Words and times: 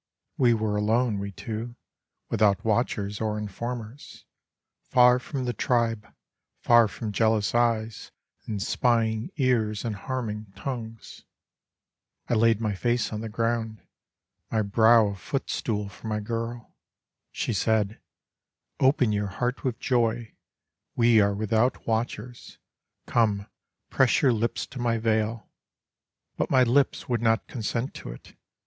We 0.35 0.55
were 0.55 0.77
alone, 0.77 1.19
we 1.19 1.31
two, 1.31 1.75
without 2.27 2.65
watchers 2.65 3.21
or 3.21 3.37
informers, 3.37 4.25
Far 4.81 5.19
from 5.19 5.45
the 5.45 5.53
tribe, 5.53 6.07
far 6.59 6.87
from 6.87 7.11
jealous 7.11 7.53
eyes 7.53 8.11
and 8.47 8.59
spying 8.63 9.29
ears 9.37 9.85
and 9.85 9.95
harming 9.95 10.53
tongues. 10.55 11.23
I 12.27 12.33
laid 12.33 12.59
my 12.59 12.73
face 12.73 13.13
on 13.13 13.21
the 13.21 13.29
ground, 13.29 13.83
my 14.49 14.63
brow 14.63 15.09
a 15.09 15.15
footstool 15.15 15.87
for 15.87 16.07
my 16.07 16.19
girl. 16.19 16.75
She 17.31 17.53
said:" 17.53 18.01
Open 18.79 19.11
your 19.11 19.27
heart 19.27 19.63
with 19.63 19.77
joy, 19.79 20.33
we 20.95 21.21
are 21.21 21.35
without 21.35 21.85
watchers; 21.85 22.57
Come 23.05 23.45
press 23.91 24.23
your 24.23 24.33
lips 24.33 24.65
to 24.65 24.79
my 24.79 24.97
veil.*' 24.97 25.47
But 26.37 26.49
my 26.49 26.63
lips 26.63 27.07
would 27.07 27.21
not 27.21 27.47
consent 27.47 27.93
to 27.93 28.11
it. 28.11 28.33